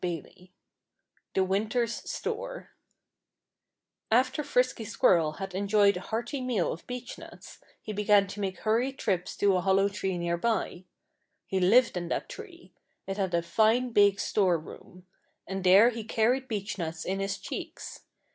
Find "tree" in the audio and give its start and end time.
9.89-10.17, 12.29-12.73